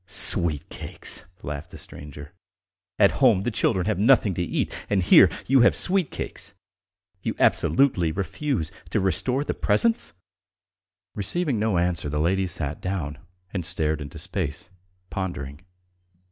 [0.07, 2.33] "Sweet cakes!" laughed the stranger.
[2.97, 6.55] "At home the children have nothing to eat, and here you have sweet cakes.
[7.21, 10.13] You absolutely refuse to restore the presents?"
[11.13, 13.19] Receiving no answer, the lady sat down
[13.53, 14.71] and stared into space,
[15.11, 15.61] pondering.